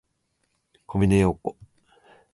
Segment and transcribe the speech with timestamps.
[0.87, 1.55] 小峰洋子